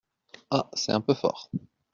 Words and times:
Ah! 0.49 0.67
c’est 0.73 0.93
un 0.93 0.99
peu 1.01 1.13
fort… 1.13 1.51